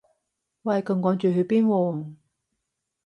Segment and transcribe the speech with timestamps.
[0.63, 2.05] 喂咁趕去邊喎